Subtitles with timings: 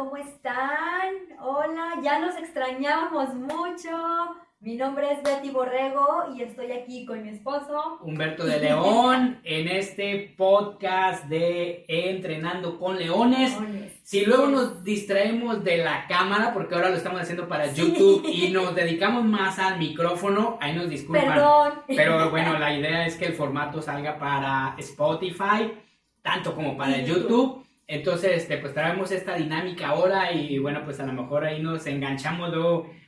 [0.00, 1.12] ¿cómo están?
[1.42, 3.90] Hola, ya nos extrañábamos mucho.
[4.60, 9.68] Mi nombre es Betty Borrego y estoy aquí con mi esposo Humberto de León en
[9.68, 13.54] este podcast de Entrenando con Leones.
[14.02, 18.48] Si luego nos distraemos de la cámara, porque ahora lo estamos haciendo para YouTube y
[18.48, 21.28] nos dedicamos más al micrófono, ahí nos disculpan.
[21.28, 21.72] Perdón.
[21.86, 25.74] Pero bueno, la idea es que el formato salga para Spotify,
[26.22, 27.59] tanto como para YouTube.
[27.90, 31.84] Entonces, este, pues traemos esta dinámica ahora y bueno, pues a lo mejor ahí nos
[31.88, 32.54] enganchamos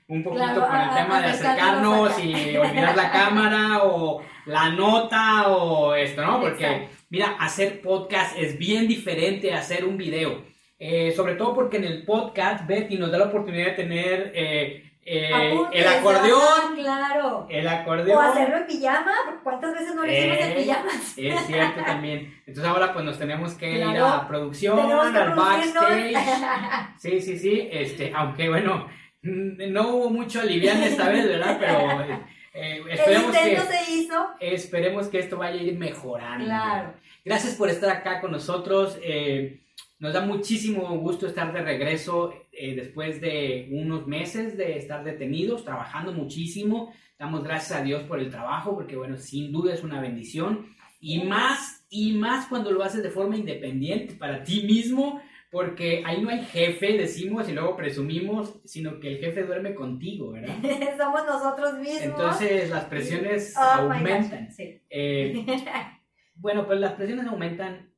[0.08, 5.94] un poquito con el tema de acercarnos y olvidar la cámara o la nota o
[5.94, 6.40] esto, ¿no?
[6.40, 10.42] Porque, mira, hacer podcast es bien diferente a hacer un video.
[10.80, 14.91] Eh, sobre todo porque en el podcast Betty nos da la oportunidad de tener eh,
[15.04, 16.76] eh, el acordeón.
[16.76, 17.46] claro.
[17.50, 18.18] El acordeón.
[18.18, 19.12] O hacerlo en pijama.
[19.42, 21.18] ¿Cuántas veces no lo hicimos en pijamas?
[21.18, 22.34] Es cierto también.
[22.46, 26.14] Entonces ahora pues nos tenemos que ir a producción, al backstage.
[26.98, 27.68] Sí, sí, sí.
[27.72, 28.86] Este, aunque bueno,
[29.22, 31.56] no hubo mucho alivian esta vez, ¿verdad?
[31.58, 32.22] Pero
[32.54, 34.28] eh, esperemos que, se hizo.
[34.38, 36.44] Esperemos que esto vaya a ir mejorando.
[36.44, 36.94] Claro.
[37.24, 38.98] Gracias por estar acá con nosotros.
[39.02, 39.60] Eh,
[40.02, 45.64] nos da muchísimo gusto estar de regreso eh, después de unos meses de estar detenidos,
[45.64, 46.92] trabajando muchísimo.
[47.16, 50.66] Damos gracias a Dios por el trabajo, porque bueno, sin duda es una bendición.
[51.00, 56.20] Y más, y más cuando lo haces de forma independiente para ti mismo, porque ahí
[56.20, 60.56] no hay jefe, decimos y luego presumimos, sino que el jefe duerme contigo, ¿verdad?
[60.98, 62.02] Somos nosotros mismos.
[62.02, 64.48] Entonces las presiones oh aumentan.
[64.90, 65.46] Eh,
[66.34, 67.91] bueno, pues las presiones aumentan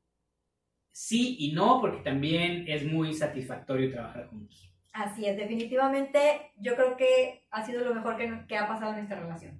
[0.95, 4.71] sí y no, porque también es muy satisfactorio trabajar juntos.
[4.93, 9.19] Así es, definitivamente yo creo que ha sido lo mejor que, ha pasado en esta
[9.19, 9.59] relación.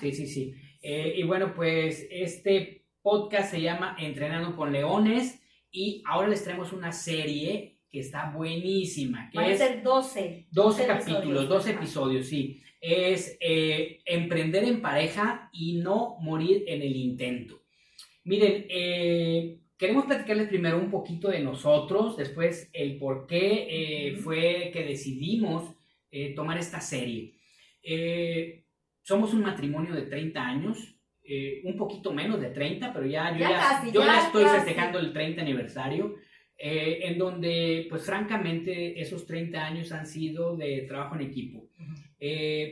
[0.00, 0.54] Sí, sí, sí.
[0.82, 6.72] Eh, y bueno, pues este podcast se llama Entrenando con Leones y ahora les traemos
[6.72, 9.30] una serie que está buenísima.
[9.30, 10.48] Que Van a ser 12.
[10.50, 12.60] 12, capítulos, 12 episodios, sí.
[12.80, 17.62] Es eh, emprender en pareja y no morir en el intento.
[18.24, 24.70] Miren, eh, Queremos platicarles primero un poquito de nosotros, después el por qué eh, fue
[24.72, 25.70] que decidimos
[26.10, 27.34] eh, tomar esta serie.
[27.82, 28.64] Eh,
[29.02, 30.92] somos un matrimonio de 30 años,
[31.64, 35.42] un poquito menos de 30, pero ya yo ya, yo ya, estoy festejando el 30
[35.42, 36.14] aniversario,
[36.56, 41.68] en donde pues francamente esos 30 años han sido de trabajo en equipo.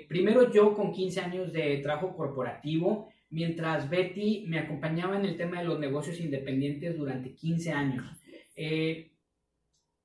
[0.09, 5.59] primero yo con 15 años de trabajo corporativo, mientras Betty me acompañaba en el tema
[5.59, 8.07] de los negocios independientes durante 15 años.
[8.55, 9.11] Eh,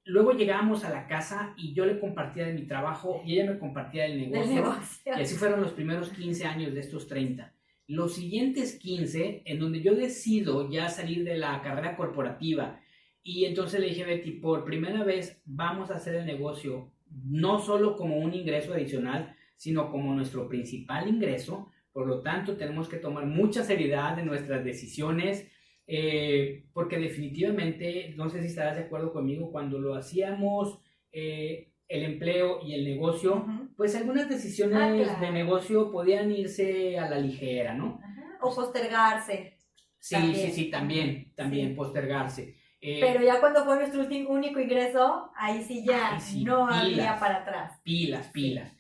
[0.04, 3.60] luego llegábamos a la casa y yo le compartía de mi trabajo y ella me
[3.60, 4.76] compartía del negocio,
[5.06, 7.54] Y así fueron los primeros 15 años de estos 30.
[7.86, 12.80] Los siguientes 15, en donde yo decido ya salir de la carrera corporativa,
[13.22, 17.60] y entonces le dije a Betty, por primera vez vamos a hacer el negocio no
[17.60, 22.98] solo como un ingreso adicional, sino como nuestro principal ingreso, por lo tanto, tenemos que
[22.98, 25.48] tomar mucha seriedad en nuestras decisiones,
[25.88, 30.80] eh, porque definitivamente, no sé si estarás de acuerdo conmigo, cuando lo hacíamos
[31.12, 33.46] eh, el empleo y el negocio,
[33.76, 38.00] pues algunas decisiones ah, de negocio podían irse a la ligera, ¿no?
[38.42, 39.58] O postergarse.
[39.98, 42.56] Sí, sí, sí, también, también postergarse.
[42.80, 47.82] Eh, Pero ya cuando fue nuestro único ingreso, ahí sí ya no había para atrás.
[47.84, 48.72] Pilas, pilas.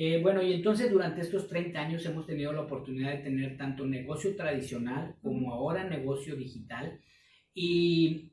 [0.00, 3.84] Eh, bueno, y entonces durante estos 30 años hemos tenido la oportunidad de tener tanto
[3.84, 7.00] negocio tradicional como ahora negocio digital.
[7.52, 8.30] Y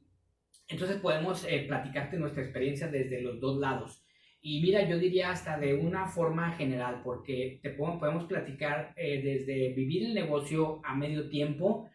[0.67, 4.05] entonces podemos eh, platicarte nuestra experiencia desde los dos lados.
[4.41, 9.73] Y mira, yo diría hasta de una forma general, porque te podemos, platicar eh, desde
[9.73, 11.89] vivir el negocio a medio tiempo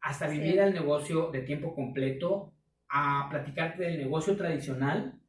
[0.00, 2.54] hasta vivir el negocio de tiempo completo,
[2.88, 5.21] a platicarte del negocio tradicional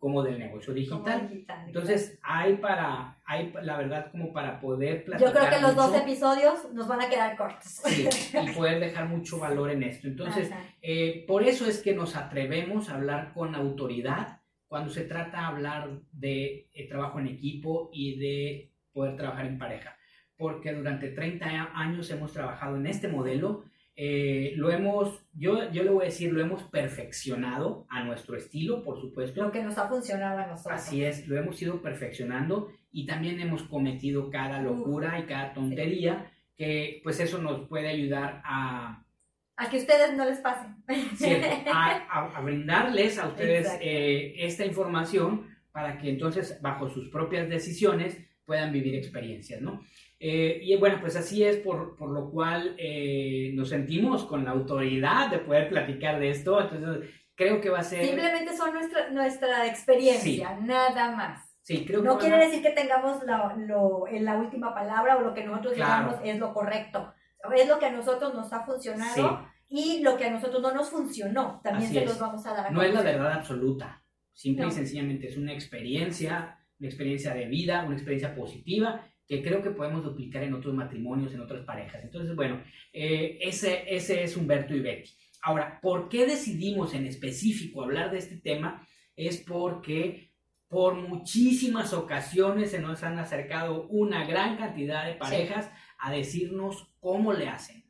[0.00, 1.30] como del negocio digital.
[1.66, 5.32] Entonces, hay para, hay la verdad como para poder platicar.
[5.32, 7.68] Yo creo que los dos episodios nos van a quedar cortos.
[7.84, 10.08] Sí, y poder dejar mucho valor en esto.
[10.08, 10.50] Entonces,
[10.82, 15.46] eh, por eso es que nos atrevemos a hablar con autoridad cuando se trata de
[15.46, 19.96] hablar de eh, trabajo en equipo y de poder trabajar en pareja.
[20.36, 23.64] Porque durante 30 años hemos trabajado en este modelo
[23.96, 28.82] eh, lo hemos, yo, yo le voy a decir, lo hemos perfeccionado a nuestro estilo,
[28.82, 29.42] por supuesto.
[29.42, 30.80] Lo que nos ha funcionado a nosotros.
[30.80, 36.32] Así es, lo hemos ido perfeccionando y también hemos cometido cada locura y cada tontería
[36.56, 39.04] que pues eso nos puede ayudar a...
[39.56, 40.82] A que ustedes no les pasen.
[41.72, 48.72] a, brindarles a ustedes eh, esta información para que entonces bajo sus propias decisiones puedan
[48.72, 49.80] vivir experiencias, ¿no?
[50.26, 55.30] Eh, y bueno, pues así es por, lo cual eh, nos sentimos con la autoridad
[55.30, 56.62] de poder platicar de esto.
[56.62, 58.06] Entonces, creo que va a ser...
[58.06, 61.54] Simplemente son nuestra, nuestra experiencia, nada más.
[61.60, 65.34] Sí, creo que no quiere decir que tengamos la, lo, la última palabra o lo
[65.34, 67.12] que nosotros digamos es lo correcto.
[67.54, 70.88] Es lo que a nosotros nos ha funcionado y lo que a nosotros no nos
[70.88, 71.60] funcionó.
[71.62, 74.02] También se los vamos a dar a No es la verdad absoluta.
[74.32, 79.62] Simple y sencillamente es una experiencia, una experiencia de vida, una experiencia positiva que creo
[79.62, 82.02] que podemos duplicar en otros matrimonios, en otras parejas.
[82.02, 82.62] Entonces, bueno,
[82.92, 85.10] eh, ese, ese es Humberto y Betty.
[85.42, 88.86] Ahora, ¿por qué decidimos en específico hablar de este tema?
[89.16, 90.32] Es porque
[90.68, 97.32] por muchísimas ocasiones se nos han acercado una gran cantidad de parejas a decirnos cómo
[97.32, 97.84] le hacen,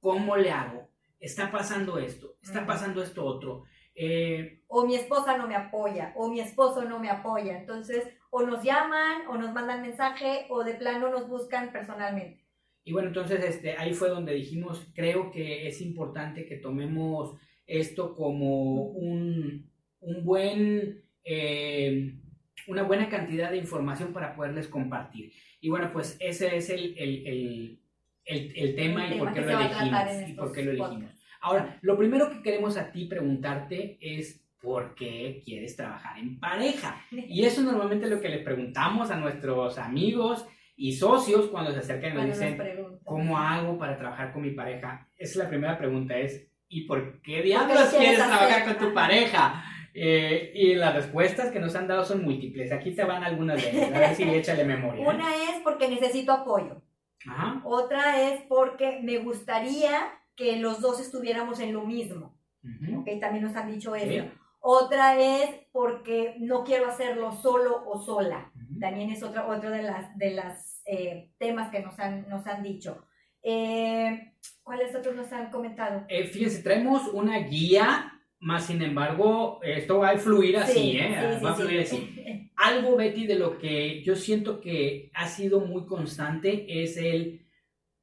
[0.00, 0.90] cómo le hago,
[1.20, 3.64] está pasando esto, está pasando esto otro.
[3.94, 7.58] Eh, o mi esposa no me apoya, o mi esposo no me apoya.
[7.58, 12.44] Entonces, o nos llaman, o nos mandan mensaje, o de plano nos buscan personalmente.
[12.84, 17.36] Y bueno, entonces este, ahí fue donde dijimos, creo que es importante que tomemos
[17.66, 19.70] esto como un,
[20.00, 22.14] un buen, eh,
[22.66, 25.32] una buena cantidad de información para poderles compartir.
[25.60, 27.78] Y bueno, pues ese es el, el,
[28.24, 31.12] el, el tema, y, por qué lo elegimos, y por qué lo elegimos.
[31.40, 37.00] Ahora, lo primero que queremos a ti preguntarte es por qué quieres trabajar en pareja.
[37.10, 40.46] Y eso normalmente es lo que le preguntamos a nuestros amigos
[40.76, 42.58] y socios cuando se acercan y nos dicen,
[43.04, 45.08] ¿cómo hago para trabajar con mi pareja?
[45.16, 49.64] Esa es la primera pregunta, es, ¿y por qué diablos quieres trabajar con tu pareja?
[49.94, 52.70] Eh, y las respuestas que nos han dado son múltiples.
[52.70, 53.92] Aquí te van algunas de ellas.
[53.92, 55.08] A ver si échale memoria.
[55.08, 56.82] Una es porque necesito apoyo.
[57.64, 62.38] Otra es porque me gustaría que los dos estuviéramos en lo mismo.
[63.20, 64.30] También nos han dicho eso.
[64.60, 68.52] Otra es porque no quiero hacerlo solo o sola.
[68.80, 72.62] También es otra, otro de las, de las eh, temas que nos han, nos han
[72.62, 73.04] dicho.
[73.42, 76.04] Eh, ¿Cuáles otros nos han comentado?
[76.08, 81.40] Eh, fíjense, traemos una guía, más sin embargo, esto va a fluir así, ¿eh?
[81.42, 82.50] va a fluir así.
[82.56, 87.47] Algo, Betty, de lo que yo siento que ha sido muy constante es el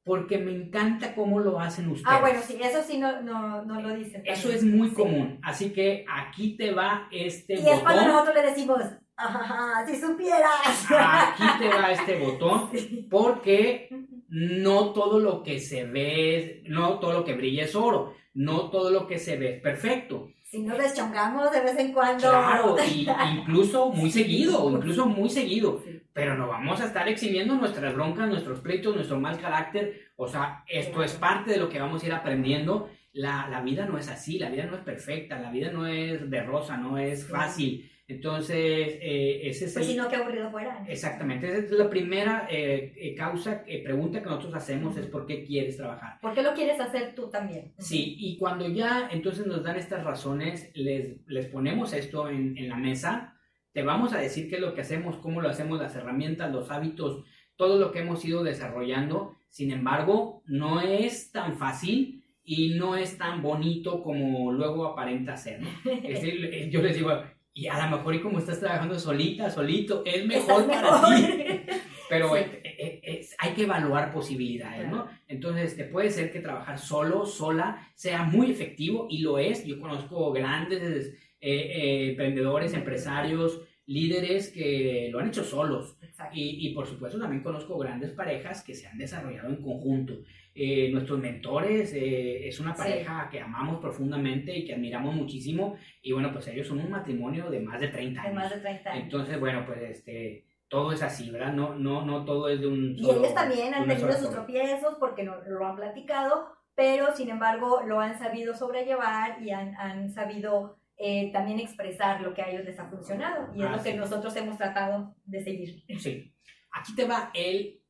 [0.06, 2.06] porque me encanta cómo lo hacen ustedes.
[2.08, 4.22] Ah, bueno, sí, eso sí no, no, no lo dicen.
[4.24, 7.68] Eso es muy común, así que aquí te va este botón.
[7.68, 8.80] Y es cuando nosotros le decimos,
[9.16, 10.86] ajá, si supieras.
[10.90, 12.70] Aquí te va este botón,
[13.10, 13.88] porque
[14.28, 18.90] no todo lo que se ve, no todo lo que brilla es oro, no todo
[18.90, 20.28] lo que se ve es perfecto.
[20.44, 22.30] Si nos deschongamos de vez en cuando.
[22.30, 23.08] Claro, y
[23.40, 25.82] incluso muy seguido, incluso muy seguido
[26.16, 30.12] pero no vamos a estar exhibiendo nuestras broncas, nuestros pleitos, nuestro mal carácter.
[30.16, 32.88] O sea, esto es parte de lo que vamos a ir aprendiendo.
[33.12, 36.30] La, la, vida no es así, la vida no es perfecta, la vida no es
[36.30, 37.90] de rosa, no es fácil.
[38.08, 38.56] Entonces,
[39.02, 40.86] eh, ese es pues si no, qué aburrido fuera.
[40.88, 45.44] Exactamente, esa es la primera eh, eh, causa, pregunta que nosotros hacemos es ¿por qué
[45.44, 46.18] quieres trabajar?
[46.22, 47.74] ¿Por qué lo quieres hacer tú también?
[47.78, 52.70] Sí, y cuando ya entonces nos dan estas razones, les, les ponemos esto en, en
[52.70, 53.35] la mesa,
[53.76, 56.70] te vamos a decir qué es lo que hacemos, cómo lo hacemos, las herramientas, los
[56.70, 57.24] hábitos,
[57.56, 59.36] todo lo que hemos ido desarrollando.
[59.50, 65.60] Sin embargo, no es tan fácil y no es tan bonito como luego aparenta ser.
[65.84, 70.24] Eh, yo les digo, y a lo mejor y como estás trabajando solita, solito, es
[70.24, 71.60] mejor para ti.
[72.08, 75.06] Pero eh, eh, hay que evaluar posibilidades, ¿no?
[75.28, 79.66] Entonces, te este, puede ser que trabajar solo, sola, sea muy efectivo y lo es.
[79.66, 85.96] Yo conozco grandes emprendedores, empresarios, líderes que lo han hecho solos.
[86.32, 90.14] Y, y, por supuesto también conozco grandes parejas que se han desarrollado en conjunto.
[90.58, 95.76] Eh, nuestros mentores eh, es una pareja que amamos profundamente y que admiramos muchísimo.
[96.00, 98.32] Y bueno, pues ellos son un matrimonio de más de 30 años.
[98.32, 99.04] De más de 30 años.
[99.04, 101.52] Entonces, bueno, pues este, todo es así, ¿verdad?
[101.52, 102.96] No, no, no todo es de un...
[102.96, 107.28] Solo, y ellos también han tenido sus tropiezos porque no, lo han platicado, pero sin
[107.28, 112.50] embargo lo han sabido sobrellevar y han, han sabido eh, también expresar lo que a
[112.50, 115.84] ellos les ha funcionado y es lo que nosotros hemos tratado de seguir.
[115.98, 116.32] Sí,
[116.72, 117.82] aquí te va el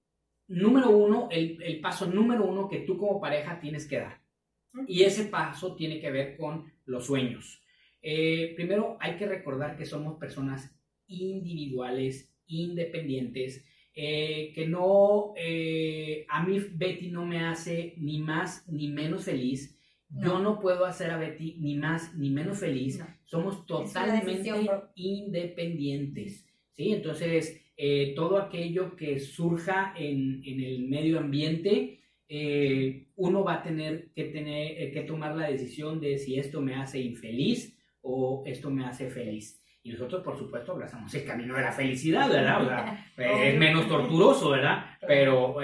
[0.49, 4.21] número uno, el, el paso número uno que tú como pareja tienes que dar.
[4.89, 7.63] Y ese paso tiene que ver con los sueños.
[8.03, 15.33] Eh, primero hay que recordar que somos personas individuales, independientes, eh, que no,
[16.29, 19.76] a mí Betty no me hace ni más ni menos feliz
[20.09, 23.03] yo no puedo hacer a Betty ni más ni menos feliz.
[23.25, 24.51] Somos totalmente
[24.95, 26.47] independientes.
[26.73, 26.93] ¿sí?
[26.93, 34.11] Entonces, eh, todo aquello que surja en, el medio ambiente, eh, uno va a tener
[34.15, 38.71] que, tener eh, que tomar la decisión de si esto me hace infeliz o esto
[38.71, 39.63] me hace feliz.
[39.83, 42.99] Y nosotros, por supuesto, abrazamos el camino de la felicidad, ¿verdad?
[43.17, 44.85] es menos torturoso, ¿verdad?
[45.07, 45.57] Pero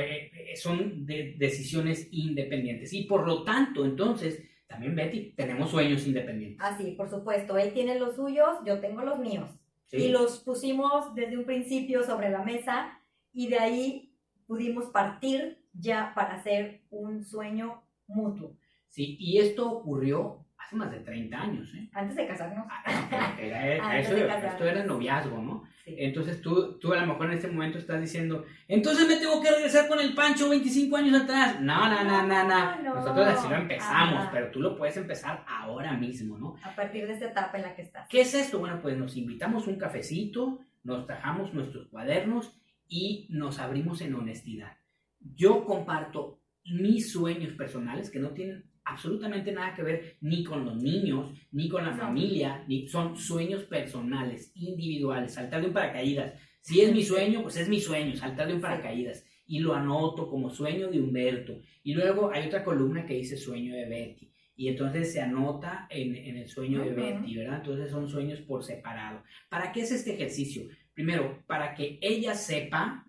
[0.57, 2.93] son decisiones independientes.
[2.93, 6.59] Y por lo tanto, entonces, también Betty, tenemos sueños independientes.
[6.61, 7.59] Ah, sí, por supuesto.
[7.59, 9.51] Él tiene los suyos, yo tengo los míos.
[9.91, 12.99] Y los pusimos desde un principio sobre la mesa
[13.31, 14.17] y de ahí
[14.47, 18.57] pudimos partir ya para hacer un sueño mutuo.
[18.89, 21.89] Sí, y esto ocurrió hace más de 30 años, ¿eh?
[21.93, 22.67] Antes de casarnos.
[22.69, 25.65] Ah, era, eso, esto era noviazgo, ¿no?
[25.85, 29.51] Entonces tú, tú a lo mejor en este momento estás diciendo, entonces me tengo que
[29.51, 31.61] regresar con el Pancho 25 años atrás.
[31.61, 32.95] No, no, no, no, no.
[32.95, 36.57] Nosotros así lo empezamos, pero tú lo puedes empezar ahora mismo, ¿no?
[36.63, 38.09] A partir de esta etapa en la que estás.
[38.09, 38.61] ¿Qué es esto?
[38.61, 42.57] Bueno, pues nos invitamos un cafecito, nos trajamos nuestros cuadernos
[42.89, 44.77] y nos abrimos en honestidad.
[45.19, 50.77] Yo comparto mis sueños personales que no tienen absolutamente nada que ver ni con los
[50.77, 56.35] niños, ni con la familia, ni son sueños personales, individuales, saltar de un paracaídas.
[56.61, 59.25] Si es mi sueño, pues es mi sueño, saltar de un paracaídas.
[59.47, 61.61] Y lo anoto como sueño de Humberto.
[61.83, 64.33] Y luego hay otra columna que dice sueño de Betty.
[64.55, 67.59] Y entonces se anota en, en el sueño de Betty, ¿verdad?
[67.59, 69.23] Entonces son sueños por separado.
[69.49, 70.69] ¿Para qué es este ejercicio?
[70.95, 73.07] Primero, para que ella sepa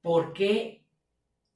[0.00, 0.81] por qué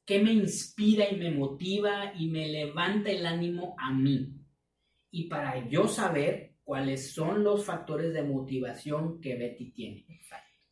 [0.06, 4.32] ¿Qué me inspira y me motiva y me levanta el ánimo a mí?
[5.10, 10.06] Y para yo saber cuáles son los factores de motivación que Betty tiene.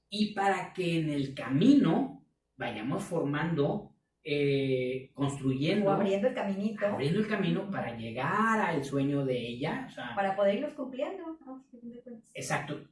[0.09, 2.25] Y para que en el camino
[2.57, 5.91] vayamos formando, eh, construyendo.
[5.91, 6.87] O abriendo el caminito.
[6.87, 9.89] Abriendo el camino para llegar al sueño de ella.
[10.15, 11.41] para poder irlos cumpliendo.
[12.33, 12.85] Exacto.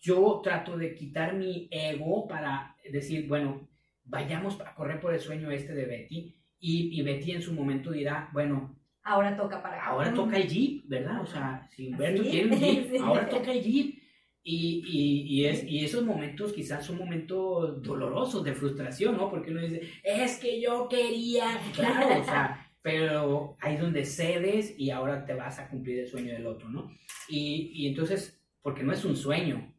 [0.00, 3.68] Yo trato de quitar mi ego para decir, bueno,
[4.06, 7.90] vayamos a correr por el sueño este de Betty y, y Betty en su momento
[7.90, 11.22] dirá, bueno, ahora toca para Ahora toca el Jeep, ¿verdad?
[11.22, 14.02] O sea, si Humberto quiere un Jeep, ahora toca el Jeep.
[14.48, 19.28] Y, y, y, es, y esos momentos quizás son momentos dolorosos de frustración, ¿no?
[19.28, 24.78] Porque uno dice, es que yo quería, claro, o sea, pero ahí es donde cedes
[24.78, 26.92] y ahora te vas a cumplir el sueño del otro, ¿no?
[27.28, 29.74] Y, y entonces, porque no es un sueño,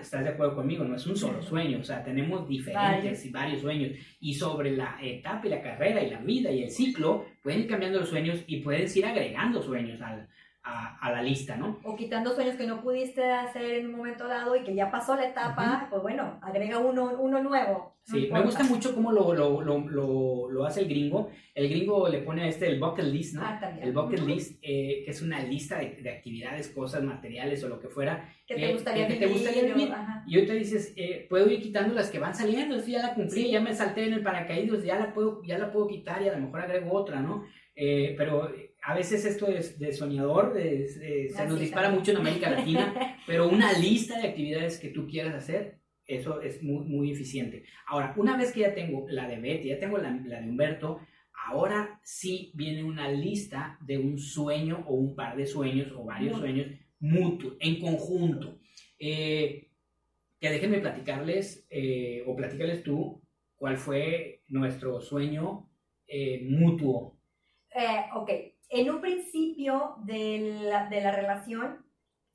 [0.00, 0.82] ¿Estás de acuerdo conmigo?
[0.82, 3.92] No es un solo sueño, o sea, tenemos diferentes y varios sueños.
[4.18, 7.68] Y sobre la etapa y la carrera y la vida y el ciclo, pueden ir
[7.68, 10.28] cambiando los sueños y puedes ir agregando sueños al,
[10.62, 11.78] a, la lista, ¿no?
[11.84, 15.16] O quitando sueños que no pudiste hacer en un momento dado y que ya pasó
[15.16, 17.96] la etapa, pues bueno, agrega uno, uno nuevo.
[18.02, 21.30] Sí, me gusta mucho cómo lo, lo, lo, lo, hace el gringo.
[21.54, 23.42] El gringo le pone a este el bucket list, ¿no?
[23.44, 23.86] Ah, también.
[23.86, 27.78] El bucket list, eh, que es una lista de, de, actividades, cosas, materiales o lo
[27.78, 28.34] que fuera.
[28.46, 29.28] Que te gustaría que, vivir.
[29.28, 29.92] te gustaría vivir.
[30.26, 33.14] Y hoy te dices, eh, puedo ir quitando las que van saliendo, esto ya la
[33.14, 36.28] cumplí, ya me salté en el paracaídas, ya la puedo, ya la puedo quitar y
[36.28, 37.44] a lo mejor agrego otra, ¿no?
[37.76, 38.50] Eh, pero
[38.82, 43.72] a veces esto es de soñador, se nos dispara mucho en América Latina, pero una
[43.72, 47.64] lista de actividades que tú quieras hacer, eso es muy, muy eficiente.
[47.86, 51.00] Ahora, una vez que ya tengo la de Betty, ya tengo la, de Humberto,
[51.46, 56.38] ahora sí viene una lista de un sueño o un par de sueños o varios
[56.38, 56.66] sueños
[56.98, 58.58] mutuos, en conjunto.
[58.98, 59.68] Eh,
[60.40, 63.22] que déjenme platicarles eh, o platicarles tú
[63.56, 65.68] cuál fue nuestro sueño
[66.06, 67.18] eh, mutuo.
[68.14, 68.30] ok,
[68.68, 71.84] en un principio de la, de la relación,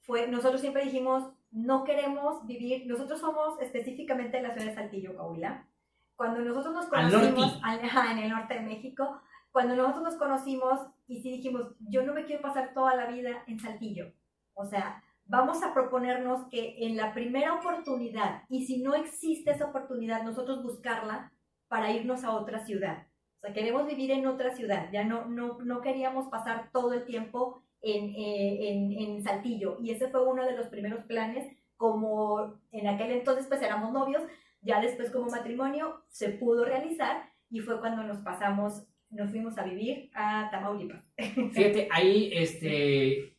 [0.02, 5.16] fue, nosotros siempre dijimos, no queremos vivir, nosotros somos específicamente en la ciudad de Saltillo,
[5.16, 5.68] Coahuila.
[6.16, 7.60] Cuando nosotros nos conocimos,
[8.12, 9.22] en el norte de México,
[9.52, 13.44] cuando nosotros nos conocimos y sí dijimos, yo no me quiero pasar toda la vida
[13.48, 14.12] en Saltillo.
[14.56, 19.68] O sea, vamos a proponernos que en la primera oportunidad, y si no existe esa
[19.68, 21.32] oportunidad, nosotros buscarla
[21.68, 23.08] para irnos a otra ciudad.
[23.44, 27.62] Sea, queremos vivir en otra ciudad, ya no, no, no queríamos pasar todo el tiempo
[27.82, 29.78] en, eh, en, en, Saltillo.
[29.84, 34.24] Y ese fue uno de los primeros planes, como en aquel entonces pues éramos novios,
[34.62, 39.66] ya después como matrimonio se pudo realizar y fue cuando nos pasamos, nos fuimos a
[39.66, 41.12] vivir a Tamaulipas.
[41.18, 43.36] Fíjate, ahí este,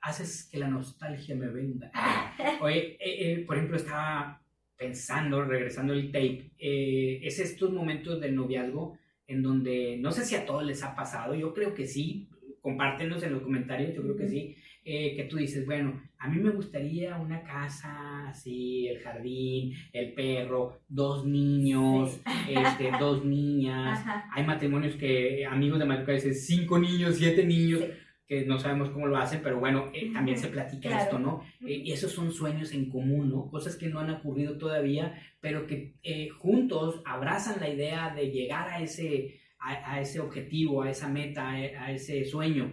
[0.00, 1.90] haces que la nostalgia me venga.
[2.60, 4.40] Oye, eh, eh, por ejemplo, estaba
[4.76, 8.99] pensando, regresando el tape, es estos momentos del noviazgo
[9.30, 12.28] en donde no sé si a todos les ha pasado, yo creo que sí,
[12.60, 16.40] compártenos en los comentarios, yo creo que sí, eh, que tú dices, bueno, a mí
[16.40, 24.44] me gustaría una casa así, el jardín, el perro, dos niños, este, dos niñas, hay
[24.44, 27.82] matrimonios que, amigos de matrimonio dicen cinco niños, siete niños.
[28.30, 31.42] Que no sabemos cómo lo hacen, pero bueno, eh, también se platica esto, ¿no?
[31.66, 33.50] Eh, y esos son sueños en común, ¿no?
[33.50, 35.96] Cosas que no han ocurrido todavía, pero que
[36.38, 41.90] juntos abrazan la idea de llegar a ese, a, ese objetivo, a esa meta, a,
[41.90, 42.72] ese sueño.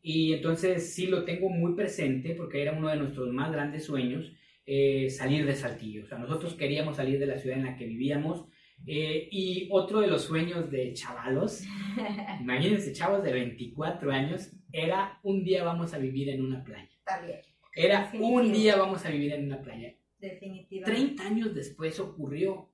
[0.00, 4.32] Y entonces sí lo tengo muy presente porque era uno de nuestros más grandes sueños,
[4.64, 6.04] eh, salir de Saltillo.
[6.04, 8.46] O sea, nosotros queríamos salir de la ciudad en la que vivíamos,
[8.86, 11.62] Eh, y otro de los sueños de chavalos,
[12.40, 16.90] imagínense, chavos de 24 años, era un día vamos a vivir en una playa.
[17.04, 17.40] También.
[17.74, 19.94] Era un día vamos a vivir en una playa.
[20.18, 21.02] Definitivamente.
[21.02, 22.70] 30 años después ocurrió.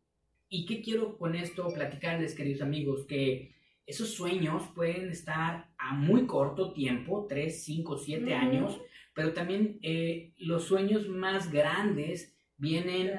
[0.49, 3.07] ¿Y qué quiero con esto platicarles, queridos amigos?
[3.07, 3.55] Que
[3.87, 8.81] esos sueños pueden estar a muy corto tiempo, 3, 5, 7 años,
[9.15, 13.19] pero también eh, los sueños más grandes vienen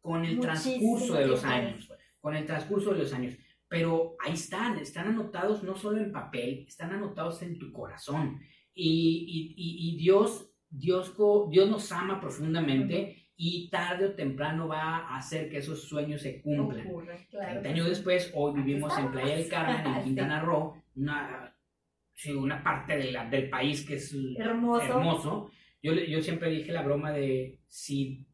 [0.00, 1.88] con el transcurso de los años,
[2.20, 3.36] con el transcurso de los años.
[3.68, 8.40] Pero ahí están, están anotados no solo en papel, están anotados en tu corazón.
[8.74, 11.14] Y, y, y Dios, Dios,
[11.50, 16.42] Dios nos ama profundamente y tarde o temprano va a hacer que esos sueños se
[16.42, 16.84] cumplan.
[16.88, 17.28] Ocurre,
[17.64, 21.56] años después, hoy vivimos en Playa del Carmen, en Quintana Roo, una,
[22.36, 24.84] una parte de la, del país que es hermoso.
[24.84, 25.50] hermoso.
[25.80, 28.26] Yo, yo siempre dije la broma de si,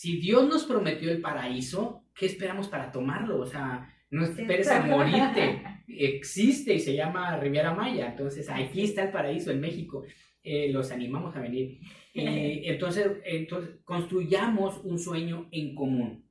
[0.00, 3.38] si Dios nos prometió el paraíso, ¿qué esperamos para tomarlo?
[3.38, 5.62] O sea, no esperes a morirte.
[5.88, 8.06] Existe y se llama Riviera Maya.
[8.06, 10.04] Entonces, aquí está el paraíso en México.
[10.42, 11.80] Eh, los animamos a venir.
[12.14, 16.24] Eh, entonces, entonces, construyamos un sueño en común.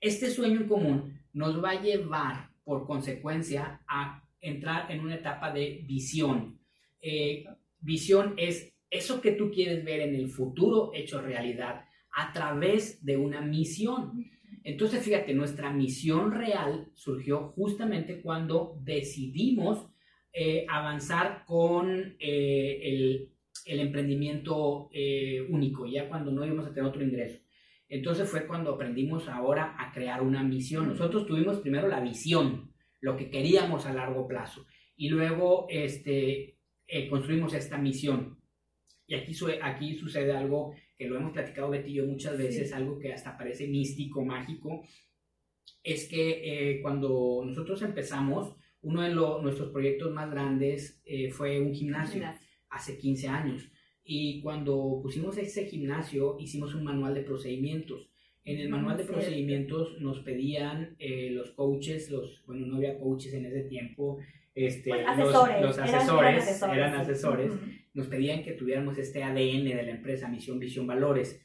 [0.00, 5.52] Este sueño en común nos va a llevar, por consecuencia, a entrar en una etapa
[5.52, 6.60] de visión.
[7.00, 7.46] Eh,
[7.80, 13.16] visión es eso que tú quieres ver en el futuro hecho realidad a través de
[13.16, 14.30] una misión.
[14.64, 19.88] Entonces, fíjate, nuestra misión real surgió justamente cuando decidimos
[20.32, 23.32] eh, avanzar con el
[23.66, 27.40] el emprendimiento eh, único, ya cuando no íbamos a tener otro ingreso.
[27.88, 30.88] Entonces fue cuando aprendimos ahora a crear una misión.
[30.88, 34.66] Nosotros tuvimos primero la visión, lo que queríamos a largo plazo,
[34.96, 38.38] y luego este, eh, construimos esta misión.
[39.12, 42.98] Y aquí, aquí sucede algo que lo hemos platicado Betty y yo muchas veces, algo
[42.98, 44.82] que hasta parece místico, mágico,
[45.82, 52.22] es que eh, cuando nosotros empezamos, uno de nuestros proyectos más grandes fue un gimnasio
[52.70, 53.70] hace 15 años.
[54.04, 58.08] Y cuando pusimos ese gimnasio, hicimos un manual de procedimientos.
[58.44, 63.34] En el manual de procedimientos nos pedían eh, los coaches, los, bueno, no había coaches
[63.34, 64.18] en ese tiempo,
[64.54, 67.52] este, pues, los, asesores, eran, asesores,
[67.94, 71.44] nos pedían que tuviéramos este ADN de la empresa, misión, visión, valores.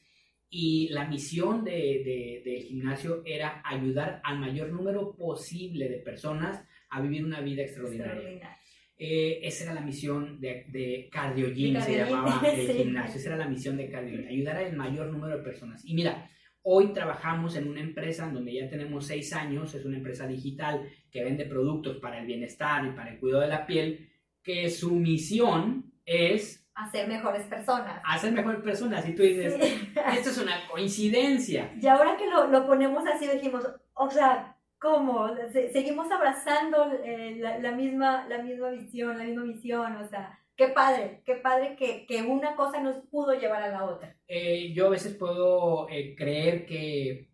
[0.50, 7.02] Y la misión de, del gimnasio era ayudar al mayor número posible de personas a
[7.02, 8.58] vivir una vida extraordinaria.
[9.00, 13.20] Eh, esa era la misión de, de Cardio Gym, se llamaba el gimnasio.
[13.20, 15.84] Esa era la misión de Cardio Gym, ayudar al mayor número de personas.
[15.86, 16.30] Y mira,
[16.64, 21.24] hoy trabajamos en una empresa donde ya tenemos seis años, es una empresa digital que
[21.24, 24.10] vende productos para el bienestar y para el cuidado de la piel,
[24.42, 26.63] que su misión es...
[26.74, 28.02] Hacer mejores personas.
[28.06, 29.08] Hacer mejores personas.
[29.08, 29.56] Y tú dices,
[30.13, 31.74] esto es una coincidencia.
[31.80, 35.28] Y ahora que lo, lo ponemos así, dijimos, o sea, ¿cómo?
[35.74, 41.22] seguimos abrazando eh, la, misma, la misma visión, la misma misión, o sea, qué padre,
[41.26, 44.15] qué padre que, que una cosa nos pudo llevar a la otra.
[44.28, 47.30] Eh, yo a veces puedo eh, creer que,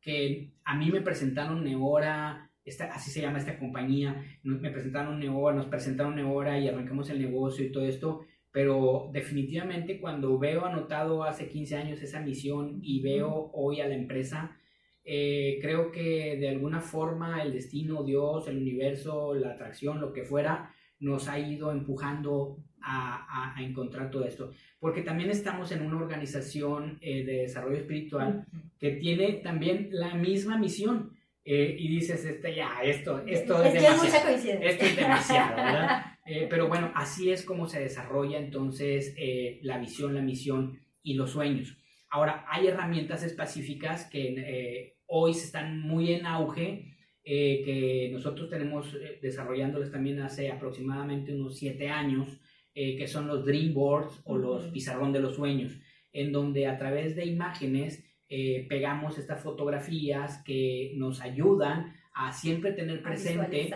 [0.00, 5.56] que a mí me presentaron Neora, esta, así se llama esta compañía, me presentaron Neora,
[5.56, 11.24] nos presentaron Neora y arrancamos el negocio y todo esto, pero definitivamente cuando veo anotado
[11.24, 14.56] hace 15 años esa misión y veo hoy a la empresa,
[15.04, 20.22] eh, creo que de alguna forma el destino, Dios, el universo, la atracción, lo que
[20.22, 24.52] fuera, nos ha ido empujando a, encontrar todo esto.
[24.78, 28.46] Porque también estamos en una organización eh, de desarrollo espiritual
[28.78, 31.16] que tiene también la misma misión.
[31.50, 34.28] Eh, y dices, este, ya, esto, esto es, demasiado.
[34.28, 36.02] Esto es demasiado, ¿verdad?
[36.50, 39.14] pero bueno, así es como se desarrolla entonces
[39.62, 41.78] la visión, la misión y los sueños.
[42.10, 46.98] Ahora, hay herramientas específicas que hoy se están muy en auge,
[47.30, 52.40] eh, que nosotros tenemos eh, desarrollándoles también hace aproximadamente unos siete años,
[52.74, 55.78] eh, que son los Dream Boards o los pizarrón de los sueños,
[56.12, 63.02] en donde a través de imágenes pegamos estas fotografías que nos ayudan a siempre tener
[63.02, 63.70] presente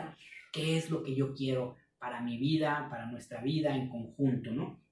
[0.53, 4.83] qué es lo que yo quiero para mi vida, para nuestra vida en conjunto, ¿no?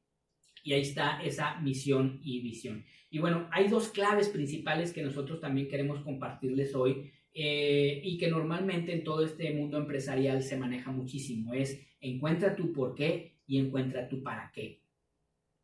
[0.63, 2.85] Y ahí está esa misión y visión.
[3.11, 8.29] Y bueno, hay dos claves principales que nosotros también queremos compartirles hoy eh, y que
[8.29, 11.53] normalmente en todo este mundo empresarial se maneja muchísimo.
[11.53, 14.83] Es encuentra tu por qué y encuentra tu para qué.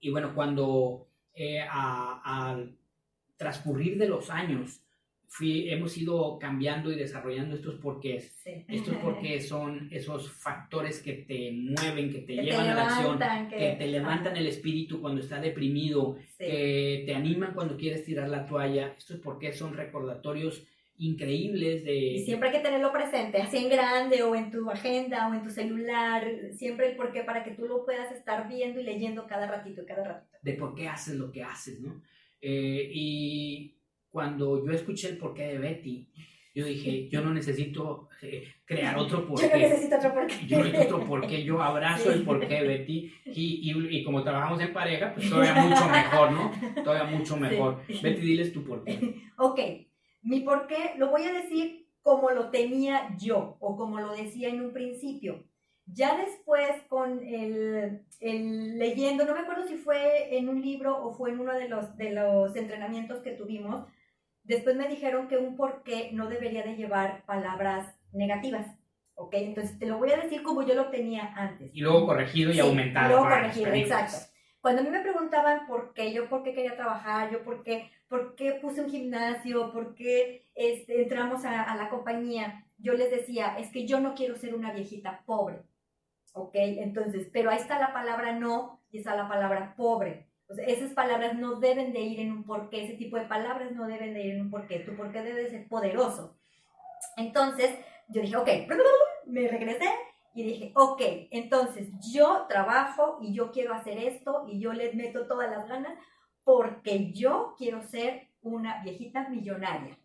[0.01, 2.77] Y bueno, cuando eh, al
[3.37, 4.83] transcurrir de los años
[5.41, 8.33] hemos ido cambiando y desarrollando estos porqués.
[8.69, 13.19] Estos porqués son esos factores que te mueven, que te llevan a la acción,
[13.51, 18.47] que, te levantan el espíritu cuando estás deprimido, que te animan cuando quieres tirar la
[18.47, 18.95] toalla.
[18.97, 20.67] Estos porqués son recordatorios
[20.99, 21.95] increíbles de...
[21.95, 25.43] Y siempre hay que tenerlo presente, así en grande o en tu agenda o en
[25.43, 29.47] tu celular, siempre el porqué para que tú lo puedas estar viendo y leyendo cada
[29.47, 30.39] ratito, cada ratito.
[30.41, 32.01] De por qué haces lo que haces, ¿no?
[32.41, 33.77] Eh, y
[34.11, 36.09] cuando yo escuché el porqué de Betty,
[36.55, 39.47] yo dije, yo no necesito eh, crear otro porqué.
[39.47, 40.47] Yo no necesito otro porqué.
[40.47, 44.61] Yo necesito otro porqué, yo abrazo el porqué de Betty y, y, y, como trabajamos
[44.61, 46.51] en pareja, pues todavía mucho mejor, ¿no?
[46.83, 47.83] Todavía mucho mejor.
[47.87, 49.15] Betty, diles tu porqué.
[49.37, 49.61] Ok,
[50.23, 54.61] mi porqué lo voy a decir como lo tenía yo o como lo decía en
[54.61, 55.45] un principio.
[55.87, 61.13] Ya después con el, el, leyendo, no me acuerdo si fue en un libro o
[61.13, 63.87] fue en uno de los, de los entrenamientos que tuvimos,
[64.47, 68.67] Después me dijeron que un porqué no debería de llevar palabras negativas.
[69.15, 69.35] ¿Ok?
[69.35, 71.71] Entonces te lo voy a decir como yo lo tenía antes.
[71.75, 73.09] Y luego corregido y aumentado.
[73.09, 74.19] luego corregido, exacto.
[74.61, 77.91] Cuando a mí me preguntaban por qué, yo por qué quería trabajar, yo por qué,
[78.09, 83.11] por qué puse un gimnasio, por qué este, entramos a, a la compañía, yo les
[83.11, 85.63] decía, es que yo no quiero ser una viejita pobre.
[86.37, 86.55] ¿Ok?
[86.55, 90.27] Entonces, pero ahí está la palabra no y está la palabra pobre
[90.67, 94.15] esas palabras no deben de ir en un porqué, ese tipo de palabras no deben
[94.15, 96.39] de ir en un porqué, tu porqué debe ser poderoso.
[97.17, 97.71] Entonces,
[98.09, 98.49] yo dije, ok,
[99.27, 99.89] me regresé
[100.35, 105.27] y dije, ok, entonces yo trabajo y yo quiero hacer esto y yo le meto
[105.27, 105.99] todas las ganas
[106.45, 109.99] porque yo quiero ser una viejita millonaria.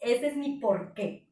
[0.00, 1.28] Ese es mi porqué.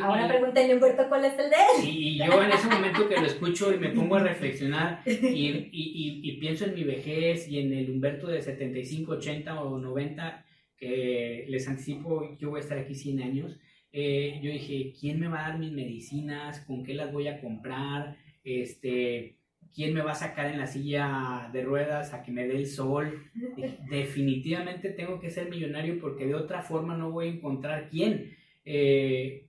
[0.00, 1.88] Ahora pregúntale Humberto cuál es el de él.
[1.88, 6.36] y yo en ese momento que lo escucho y me pongo a reflexionar y, y,
[6.38, 10.44] pienso en mi vejez y en el Humberto de 75, 80 o 90,
[10.78, 13.58] que les anticipo, yo voy a estar aquí 100 años.
[13.92, 16.60] Eh, yo dije, ¿quién me va a dar mis medicinas?
[16.60, 18.16] ¿Con qué las voy a comprar?
[18.42, 19.36] Este,
[19.74, 22.66] ¿Quién me va a sacar en la silla de ruedas a que me dé el
[22.66, 23.22] sol?
[23.90, 28.34] Definitivamente tengo que ser millonario porque de otra forma no voy a encontrar quién.
[28.64, 29.46] Eh,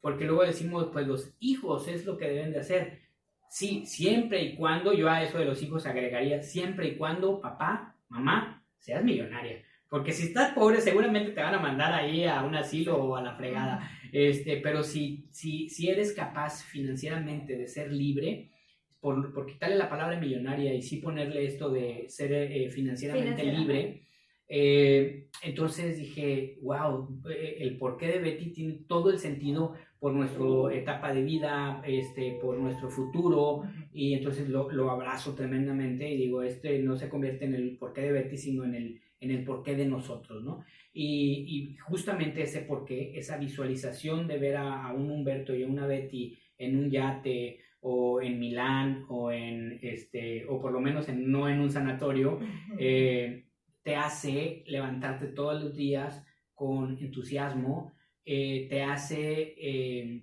[0.00, 3.00] porque luego decimos, pues los hijos es lo que deben de hacer.
[3.48, 7.96] Sí, siempre y cuando, yo a eso de los hijos agregaría, siempre y cuando papá,
[8.08, 9.62] mamá, seas millonaria.
[9.88, 13.22] Porque si estás pobre, seguramente te van a mandar ahí a un asilo o a
[13.22, 13.90] la fregada.
[14.12, 18.50] Este, pero si, si, si eres capaz financieramente de ser libre,
[19.00, 24.02] por, por quitarle la palabra millonaria y sí ponerle esto de ser eh, financieramente libre,
[24.46, 30.74] eh, entonces dije, wow, eh, el porqué de Betty tiene todo el sentido por nuestra
[30.74, 36.42] etapa de vida, este, por nuestro futuro, y entonces lo, lo, abrazo tremendamente y digo,
[36.42, 39.76] este no se convierte en el porqué de Betty, sino en el, en el porqué
[39.76, 40.64] de nosotros, ¿no?
[40.92, 45.68] Y, y justamente ese porqué, esa visualización de ver a, a, un Humberto y a
[45.68, 51.08] una Betty en un yate o en Milán o en, este, o por lo menos
[51.08, 52.38] en, no en un sanatorio,
[52.78, 53.46] eh,
[53.82, 57.92] te hace levantarte todos los días con entusiasmo,
[58.32, 60.22] eh, te hace eh,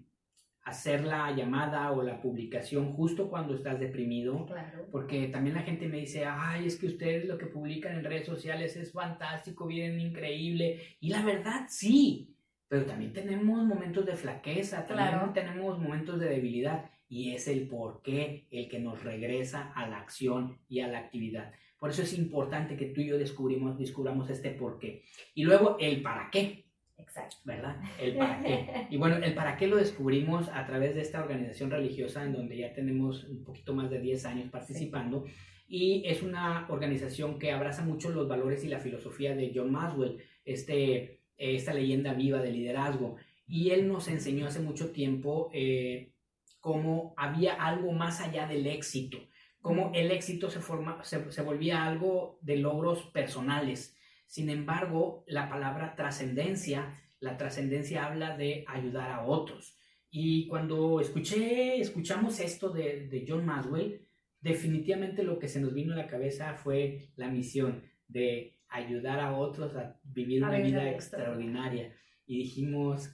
[0.63, 4.45] hacer la llamada o la publicación justo cuando estás deprimido.
[4.93, 8.25] Porque también la gente me dice, ay, es que ustedes lo que publican en redes
[8.25, 10.79] sociales es fantástico, bien increíble.
[11.01, 12.33] Y la verdad, sí.
[12.69, 16.89] Pero también tenemos momentos de flaqueza, también tenemos momentos de debilidad.
[17.09, 20.99] Y es el por qué el que nos regresa a la acción y a la
[20.99, 21.51] actividad.
[21.77, 25.03] Por eso es importante que tú y yo descubrimos, descubramos este por qué.
[25.35, 26.66] Y luego el para qué.
[26.97, 27.37] Exacto.
[27.43, 27.77] ¿Verdad?
[27.99, 28.87] El para qué.
[28.89, 32.57] Y bueno, el para qué lo descubrimos a través de esta organización religiosa en donde
[32.57, 35.25] ya tenemos un poquito más de 10 años participando.
[35.67, 40.17] Y es una organización que abraza mucho los valores y la filosofía de John Maswell,
[40.45, 43.17] este, esta leyenda viva de liderazgo.
[43.47, 46.13] Y él nos enseñó hace mucho tiempo eh,
[46.59, 49.17] cómo había algo más allá del éxito,
[49.61, 53.96] cómo el éxito se, forma, se, se volvía algo de logros personales
[54.27, 59.77] sin embargo, la palabra trascendencia, la trascendencia habla de ayudar a otros.
[60.09, 64.05] Y cuando escuché, escuchamos esto de, John Maswell,
[64.41, 69.37] definitivamente lo que se nos vino a la cabeza fue la misión de ayudar a
[69.37, 71.95] otros a vivir una vida extraordinaria.
[72.25, 73.09] Y dijimos,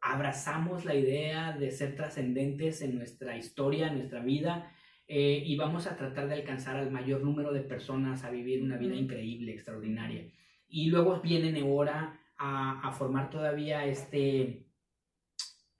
[0.00, 4.73] abrazamos la idea de ser trascendentes en nuestra historia, en nuestra vida,
[5.06, 8.76] eh, y vamos a tratar de alcanzar al mayor número de personas a vivir una
[8.76, 10.26] vida increíble, extraordinaria.
[10.68, 14.64] Y luego viene Nebora a, a formar todavía este,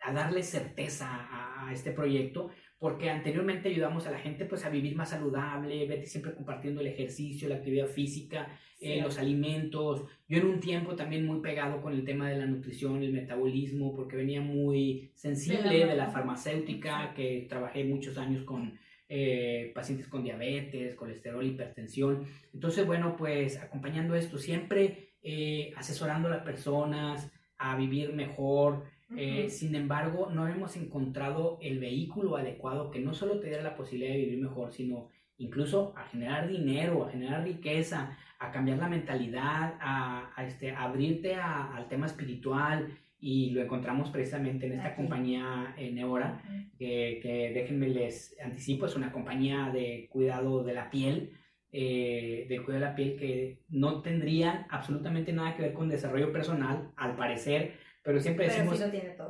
[0.05, 4.95] a darle certeza a, este proyecto, porque anteriormente ayudamos a la gente pues a vivir
[4.95, 8.47] más saludable, vete siempre compartiendo el ejercicio, la actividad física,
[8.79, 10.05] eh, los alimentos.
[10.29, 13.97] Yo en un tiempo también muy pegado con el tema de la nutrición, el metabolismo,
[13.97, 18.79] porque venía muy sensible de la farmacéutica, que trabajé muchos años con
[19.17, 22.27] eh, pacientes con diabetes, colesterol, hipertensión.
[22.53, 28.87] Entonces, bueno, pues acompañando esto, siempre eh, asesorando a las personas, a vivir mejor.
[29.17, 33.77] Eh, sin embargo, no hemos encontrado el vehículo adecuado que no solo te diera la
[33.77, 38.89] posibilidad de vivir mejor, sino incluso a generar dinero, a generar riqueza, a cambiar la
[38.89, 42.99] mentalidad, a, este, abrirte al tema espiritual.
[43.27, 46.43] Y lo encontramos precisamente en esta compañía en Neora,
[46.79, 51.33] que, que déjenme les anticipo, es una compañía de cuidado de la piel,
[51.73, 56.33] eh, de cuidado de la piel que no tendrían absolutamente nada que ver con desarrollo
[56.33, 58.79] personal, al parecer, pero siempre decimos,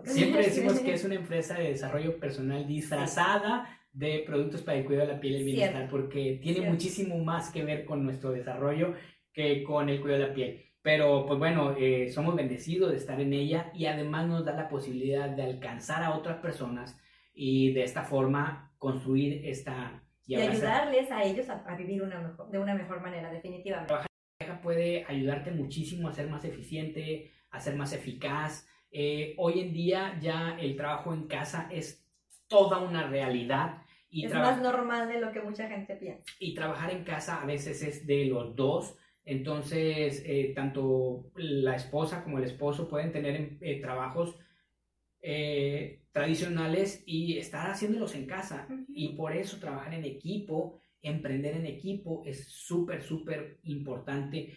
[0.02, 5.06] siempre decimos que es una empresa de desarrollo personal disfrazada de productos para el cuidado
[5.06, 8.94] de la piel y el bienestar, porque tiene muchísimo más que ver con nuestro desarrollo
[9.32, 10.64] que con el cuidado de la piel.
[10.84, 14.68] Pero pues bueno, eh, somos bendecidos de estar en ella y además nos da la
[14.68, 17.00] posibilidad de alcanzar a otras personas
[17.32, 20.02] y de esta forma construir esta...
[20.26, 23.94] Y, ayudarles a ellos a, vivir una mejor, de una mejor manera, definitivamente.
[23.94, 28.68] Trabajar puede ayudarte muchísimo a ser más eficiente, a ser más eficaz.
[28.90, 32.06] Eh, hoy en día ya el trabajo en casa es
[32.46, 33.78] toda una realidad.
[34.10, 36.30] Y es más normal de lo que mucha gente piensa.
[36.38, 38.98] Y trabajar en casa a veces es de los dos.
[39.24, 44.36] Entonces, eh, tanto la esposa como el esposo pueden tener eh, trabajos
[46.12, 48.68] tradicionales y estar haciéndolos en casa.
[48.88, 54.52] Y por eso trabajar en equipo, emprender en equipo es súper, súper importante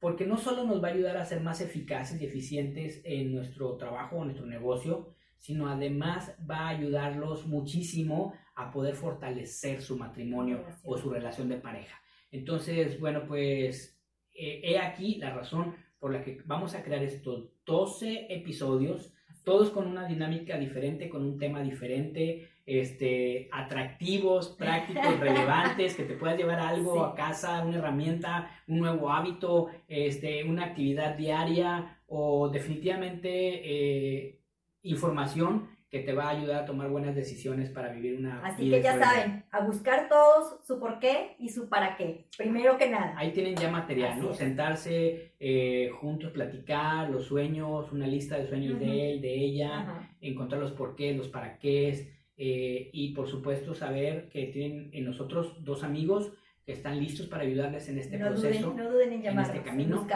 [0.00, 3.76] porque no solo nos va a ayudar a ser más eficaces y eficientes en nuestro
[3.76, 10.64] trabajo o nuestro negocio, sino además va a ayudarlos muchísimo a poder fortalecer su matrimonio
[10.84, 12.00] o su relación de pareja.
[12.30, 13.98] Entonces, bueno, pues
[14.34, 19.12] eh, he aquí la razón por la que vamos a crear estos 12 episodios,
[19.44, 26.14] todos con una dinámica diferente, con un tema diferente, este, atractivos, prácticos, relevantes, que te
[26.14, 32.48] puedas llevar algo a casa, una herramienta, un nuevo hábito, este, una actividad diaria o
[32.50, 34.40] definitivamente eh,
[34.82, 38.82] información que te va a ayudar a tomar buenas decisiones para vivir una Así que
[38.82, 43.14] ya saben, a buscar todos su por qué y su para qué, primero que nada.
[43.16, 44.34] Ahí tienen ya material, ¿no?
[44.34, 50.60] Sentarse eh, juntos, platicar los sueños, una lista de sueños de él, de ella, encontrar
[50.60, 55.64] los por qué, los para qué, eh, y por supuesto saber que tienen en nosotros
[55.64, 56.32] dos amigos
[56.64, 60.06] que están listos para ayudarles en este proceso, no duden en, en este camino,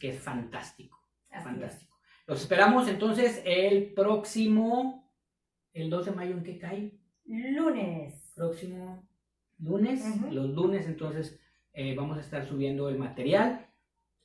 [0.00, 0.98] que es fantástico,
[1.30, 1.96] fantástico.
[2.26, 5.09] Los esperamos entonces el próximo,
[5.72, 6.92] el 2 de mayo, ¿en qué cae?
[7.26, 8.32] Lunes.
[8.34, 9.10] Próximo
[9.62, 11.38] lunes, los lunes entonces
[11.72, 13.66] eh, vamos a estar subiendo el material.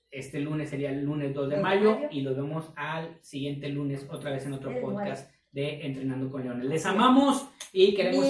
[0.09, 4.31] Este lunes sería el lunes 2 de mayo, y lo vemos al siguiente lunes otra
[4.31, 6.65] vez en otro podcast de Entrenando con Leones.
[6.65, 8.25] Les amamos y queremos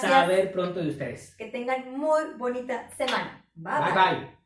[0.00, 1.34] saber pronto de ustedes.
[1.36, 3.44] Que tengan muy bonita semana.
[3.54, 4.20] Bye bye.
[4.20, 4.37] bye.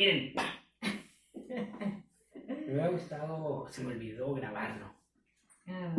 [0.00, 0.32] Miren.
[2.48, 4.94] Me hubiera gustado, se me olvidó grabarlo.
[5.68, 5.94] Ah.